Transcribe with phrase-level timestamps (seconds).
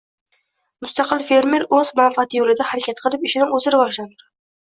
[0.85, 4.27] Mustaqil fermer o‘z manfaati yo‘lida harakat qilib, ishini o‘zi rivojlantiradi.